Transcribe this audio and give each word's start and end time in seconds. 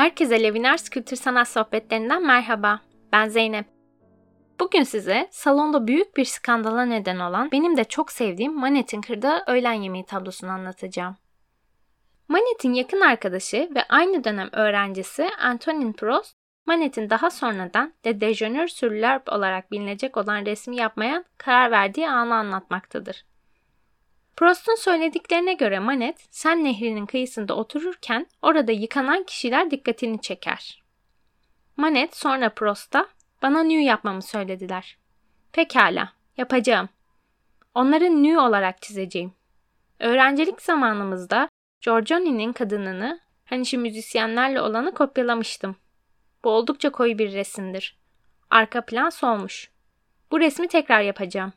Herkese 0.00 0.42
Levinars 0.42 0.88
Kültür 0.88 1.16
Sanat 1.16 1.48
Sohbetlerinden 1.48 2.26
merhaba. 2.26 2.80
Ben 3.12 3.28
Zeynep. 3.28 3.66
Bugün 4.60 4.82
size 4.82 5.28
salonda 5.30 5.86
büyük 5.86 6.16
bir 6.16 6.24
skandala 6.24 6.84
neden 6.84 7.18
olan 7.18 7.50
benim 7.52 7.76
de 7.76 7.84
çok 7.84 8.12
sevdiğim 8.12 8.54
Manet'in 8.54 9.00
kırdığı 9.00 9.42
öğlen 9.46 9.72
yemeği 9.72 10.06
tablosunu 10.06 10.50
anlatacağım. 10.50 11.16
Manet'in 12.28 12.74
yakın 12.74 13.00
arkadaşı 13.00 13.68
ve 13.74 13.82
aynı 13.88 14.24
dönem 14.24 14.48
öğrencisi 14.52 15.28
Antonin 15.40 15.92
Prost, 15.92 16.36
Manet'in 16.66 17.10
daha 17.10 17.30
sonradan 17.30 17.92
de 18.04 18.10
Déjeuner 18.20 18.68
sur 18.68 18.90
l'Herbe 18.90 19.30
olarak 19.30 19.70
bilinecek 19.70 20.16
olan 20.16 20.46
resmi 20.46 20.76
yapmaya 20.76 21.24
karar 21.38 21.70
verdiği 21.70 22.08
anı 22.08 22.34
anlatmaktadır. 22.34 23.24
Prost'un 24.36 24.74
söylediklerine 24.74 25.54
göre 25.54 25.78
Manet, 25.78 26.26
Sen 26.30 26.64
Nehri'nin 26.64 27.06
kıyısında 27.06 27.56
otururken 27.56 28.26
orada 28.42 28.72
yıkanan 28.72 29.24
kişiler 29.24 29.70
dikkatini 29.70 30.20
çeker. 30.20 30.82
Manet 31.76 32.16
sonra 32.16 32.50
Prost'a 32.50 33.06
bana 33.42 33.62
nü 33.62 33.80
yapmamı 33.80 34.22
söylediler. 34.22 34.98
Pekala, 35.52 36.12
yapacağım. 36.36 36.88
Onları 37.74 38.22
nü 38.22 38.38
olarak 38.38 38.82
çizeceğim. 38.82 39.32
Öğrencilik 39.98 40.62
zamanımızda 40.62 41.48
Giorgioni'nin 41.80 42.52
kadınını, 42.52 43.20
hani 43.44 43.66
şu 43.66 43.78
müzisyenlerle 43.78 44.60
olanı 44.60 44.94
kopyalamıştım. 44.94 45.76
Bu 46.44 46.50
oldukça 46.50 46.92
koyu 46.92 47.18
bir 47.18 47.32
resimdir. 47.32 47.98
Arka 48.50 48.84
plan 48.84 49.10
solmuş. 49.10 49.70
Bu 50.30 50.40
resmi 50.40 50.68
tekrar 50.68 51.00
yapacağım 51.00 51.52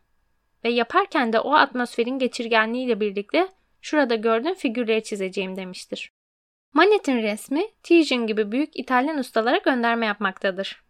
ve 0.65 0.69
yaparken 0.69 1.33
de 1.33 1.39
o 1.39 1.53
atmosferin 1.53 2.19
geçirgenliğiyle 2.19 2.99
birlikte 2.99 3.47
şurada 3.81 4.15
gördüğün 4.15 4.53
figürleri 4.53 5.03
çizeceğim 5.03 5.55
demiştir. 5.55 6.11
Manet'in 6.73 7.23
resmi 7.23 7.67
Titian 7.83 8.27
gibi 8.27 8.51
büyük 8.51 8.79
İtalyan 8.79 9.17
ustalara 9.17 9.57
gönderme 9.57 10.05
yapmaktadır. 10.05 10.83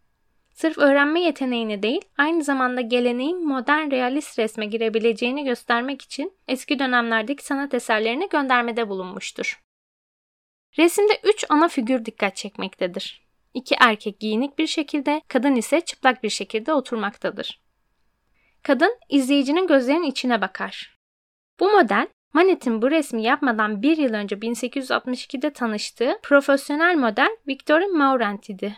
Sırf 0.54 0.78
öğrenme 0.78 1.22
yeteneğini 1.22 1.84
değil, 1.84 2.02
aynı 2.18 2.44
zamanda 2.44 2.82
geleneğin 2.82 3.48
modern 3.48 3.92
realist 3.92 4.40
resme 4.40 4.66
girebileceğini 4.66 5.44
göstermek 5.44 6.02
için 6.02 6.34
eski 6.48 6.80
dönemlerdeki 6.80 7.46
sanat 7.46 7.74
eserlerine 7.74 8.26
göndermede 8.26 8.90
bulunmuştur. 8.90 9.62
Resimde 10.78 11.20
üç 11.24 11.46
ana 11.50 11.68
figür 11.68 12.06
dikkat 12.06 12.36
çekmektedir. 12.36 13.24
İki 13.54 13.76
erkek 13.80 14.20
giyinik 14.20 14.58
bir 14.60 14.68
şekilde, 14.68 15.22
kadın 15.28 15.56
ise 15.56 15.82
çıplak 15.82 16.24
bir 16.24 16.30
şekilde 16.30 16.74
oturmaktadır. 16.74 17.63
Kadın 18.64 19.00
izleyicinin 19.10 19.68
gözlerinin 19.68 20.12
içine 20.12 20.42
bakar. 20.42 21.00
Bu 21.60 21.72
model 21.72 22.08
Manet'in 22.34 22.82
bu 22.82 22.92
resmi 22.92 23.24
yapmadan 23.24 23.82
bir 23.82 23.98
yıl 23.98 24.14
önce 24.14 24.36
1862'de 24.36 25.54
tanıştığı 25.54 26.20
profesyonel 26.24 26.96
model 26.96 27.30
Victorine 27.48 27.98
Maurent 27.98 28.50
idi. 28.50 28.76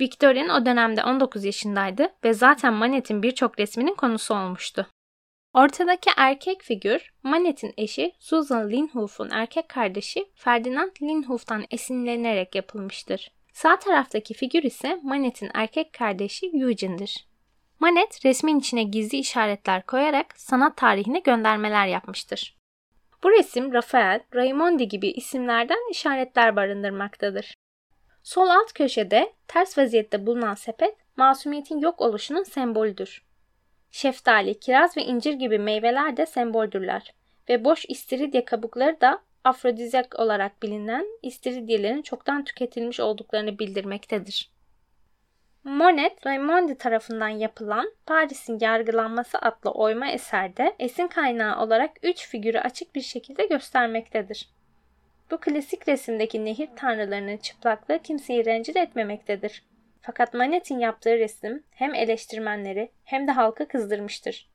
Victorine 0.00 0.52
o 0.52 0.66
dönemde 0.66 1.04
19 1.04 1.44
yaşındaydı 1.44 2.08
ve 2.24 2.34
zaten 2.34 2.74
Manet'in 2.74 3.22
birçok 3.22 3.58
resminin 3.58 3.94
konusu 3.94 4.34
olmuştu. 4.34 4.86
Ortadaki 5.54 6.10
erkek 6.16 6.62
figür 6.62 7.12
Manet'in 7.22 7.74
eşi 7.76 8.12
Susan 8.18 8.70
Linhoof'un 8.70 9.30
erkek 9.30 9.68
kardeşi 9.68 10.30
Ferdinand 10.34 10.90
Linhoof'tan 11.02 11.64
esinlenerek 11.70 12.54
yapılmıştır. 12.54 13.30
Sağ 13.52 13.78
taraftaki 13.78 14.34
figür 14.34 14.62
ise 14.62 15.00
Manet'in 15.02 15.50
erkek 15.54 15.92
kardeşi 15.92 16.46
Eugene'dir. 16.46 17.31
Manet 17.82 18.24
resmin 18.24 18.60
içine 18.60 18.82
gizli 18.82 19.18
işaretler 19.18 19.86
koyarak 19.86 20.26
sanat 20.36 20.76
tarihine 20.76 21.18
göndermeler 21.18 21.86
yapmıştır. 21.86 22.56
Bu 23.22 23.30
resim 23.30 23.72
Rafael, 23.72 24.20
Raimondi 24.34 24.88
gibi 24.88 25.08
isimlerden 25.08 25.90
işaretler 25.90 26.56
barındırmaktadır. 26.56 27.54
Sol 28.22 28.48
alt 28.48 28.72
köşede 28.72 29.32
ters 29.48 29.78
vaziyette 29.78 30.26
bulunan 30.26 30.54
sepet 30.54 30.96
masumiyetin 31.16 31.78
yok 31.78 32.00
oluşunun 32.00 32.42
sembolüdür. 32.42 33.24
Şeftali, 33.90 34.60
kiraz 34.60 34.96
ve 34.96 35.02
incir 35.02 35.32
gibi 35.32 35.58
meyveler 35.58 36.16
de 36.16 36.26
semboldürler 36.26 37.14
ve 37.48 37.64
boş 37.64 37.84
istiridye 37.88 38.44
kabukları 38.44 39.00
da 39.00 39.22
afrodizyak 39.44 40.18
olarak 40.18 40.62
bilinen 40.62 41.06
istiridyelerin 41.22 42.02
çoktan 42.02 42.44
tüketilmiş 42.44 43.00
olduklarını 43.00 43.58
bildirmektedir. 43.58 44.50
Monet, 45.64 46.26
Raimondi 46.26 46.78
tarafından 46.78 47.28
yapılan 47.28 47.92
Paris'in 48.06 48.58
Yargılanması 48.60 49.38
adlı 49.38 49.70
oyma 49.70 50.08
eserde 50.08 50.74
esin 50.78 51.06
kaynağı 51.06 51.62
olarak 51.62 51.90
üç 52.02 52.28
figürü 52.28 52.58
açık 52.58 52.94
bir 52.94 53.00
şekilde 53.00 53.46
göstermektedir. 53.46 54.48
Bu 55.30 55.40
klasik 55.40 55.88
resimdeki 55.88 56.44
nehir 56.44 56.68
tanrılarının 56.76 57.36
çıplaklığı 57.36 57.98
kimseyi 57.98 58.44
rencide 58.44 58.80
etmemektedir. 58.80 59.62
Fakat 60.00 60.34
Manet'in 60.34 60.78
yaptığı 60.78 61.18
resim 61.18 61.62
hem 61.70 61.94
eleştirmenleri 61.94 62.90
hem 63.04 63.26
de 63.26 63.32
halkı 63.32 63.68
kızdırmıştır. 63.68 64.50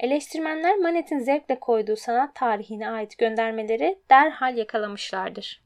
Eleştirmenler 0.00 0.76
Manet'in 0.76 1.18
zevkle 1.18 1.60
koyduğu 1.60 1.96
sanat 1.96 2.34
tarihine 2.34 2.90
ait 2.90 3.18
göndermeleri 3.18 3.98
derhal 4.10 4.56
yakalamışlardır. 4.56 5.65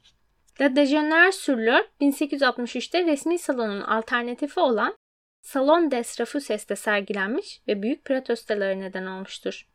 La 0.61 0.69
Déjeuner 0.69 1.33
sur 1.33 1.57
l'Heure 1.57 1.87
1863'te 2.01 3.07
resmi 3.07 3.39
salonun 3.39 3.81
alternatifi 3.81 4.61
olan 4.61 4.97
Salon 5.43 5.91
des 5.91 6.21
Refuses'te 6.21 6.77
sergilenmiş 6.77 7.63
ve 7.69 7.83
büyük 7.83 8.05
protestolara 8.05 8.75
neden 8.75 9.07
olmuştur. 9.07 9.69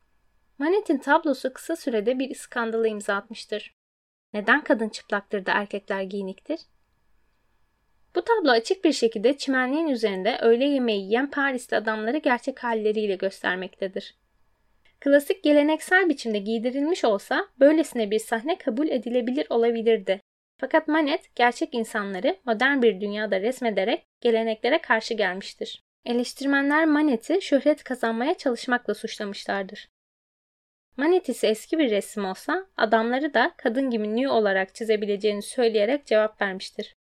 Manet'in 0.58 0.98
tablosu 0.98 1.54
kısa 1.54 1.76
sürede 1.76 2.20
bir 2.20 2.36
skandalı 2.36 2.88
imza 2.88 3.16
atmıştır. 3.16 3.76
Neden 4.34 4.64
kadın 4.64 4.90
çıplaktır 4.90 5.46
da 5.46 5.52
erkekler 5.52 6.02
giyiniktir? 6.02 6.60
Bu 8.16 8.22
tablo 8.22 8.52
açık 8.52 8.84
bir 8.84 8.94
şekilde 8.94 9.38
çimenliğin 9.38 9.88
üzerinde 9.88 10.38
öğle 10.42 10.66
yemeği 10.66 11.04
yiyen 11.04 11.32
Parisli 11.32 11.78
adamları 11.78 12.18
gerçek 12.18 12.64
halleriyle 12.64 13.16
göstermektedir. 13.16 14.16
Klasik 15.00 15.44
geleneksel 15.44 16.10
biçimde 16.10 16.38
giydirilmiş 16.38 17.06
olsa 17.06 17.48
böylesine 17.60 18.12
bir 18.12 18.20
sahne 18.20 18.58
kabul 18.58 18.88
edilebilir 18.88 19.48
olabilirdi. 19.50 20.22
Fakat 20.58 20.88
Manet 20.88 21.36
gerçek 21.36 21.74
insanları 21.74 22.40
modern 22.46 22.82
bir 22.82 23.02
dünyada 23.02 23.42
resmederek 23.42 24.06
geleneklere 24.22 24.82
karşı 24.82 25.14
gelmiştir. 25.14 25.84
Eleştirmenler 26.06 26.86
Manet'i 26.86 27.42
şöhret 27.42 27.84
kazanmaya 27.84 28.38
çalışmakla 28.38 28.94
suçlamışlardır. 28.96 29.90
Manet 30.98 31.30
ise 31.30 31.48
eski 31.48 31.80
bir 31.80 31.92
resim 31.92 32.26
olsa 32.26 32.68
adamları 32.78 33.34
da 33.34 33.54
kadın 33.58 33.90
gibi 33.90 34.16
nü 34.16 34.28
olarak 34.28 34.76
çizebileceğini 34.76 35.42
söyleyerek 35.42 36.06
cevap 36.06 36.42
vermiştir. 36.42 36.96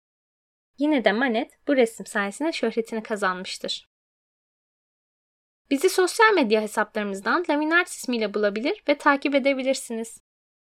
Yine 0.79 1.05
de 1.05 1.13
Manet 1.13 1.59
bu 1.69 1.77
resim 1.77 2.07
sayesinde 2.07 2.53
şöhretini 2.53 3.03
kazanmıştır. 3.03 3.89
Bizi 5.71 5.91
sosyal 5.91 6.35
medya 6.35 6.61
hesaplarımızdan 6.63 7.45
Laminart 7.51 7.89
ismiyle 7.89 8.35
bulabilir 8.35 8.83
ve 8.89 8.99
takip 8.99 9.35
edebilirsiniz. 9.35 10.21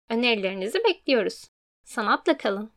Önerilerinizi 0.10 0.84
bekliyoruz. 0.84 1.53
Sanatla 1.84 2.38
kalın. 2.38 2.72